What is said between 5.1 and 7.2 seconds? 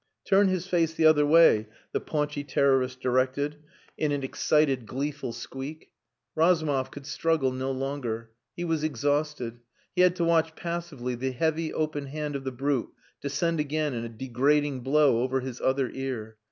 squeak. Razumov could